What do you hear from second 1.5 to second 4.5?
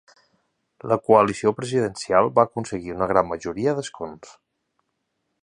presidencial va aconseguir una gran majoria d'escons.